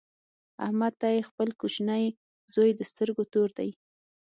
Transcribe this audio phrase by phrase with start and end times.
[0.65, 2.03] احمد ته یې خپل کوچنۍ
[2.53, 3.69] زوی د سترګو تور دی.